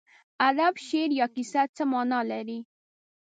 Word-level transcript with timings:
ادب، 0.49 0.73
شعر 0.87 1.09
یا 1.19 1.27
کیسه 1.35 1.61
څه 1.75 1.83
مانا 1.91 2.19
لري. 2.31 2.59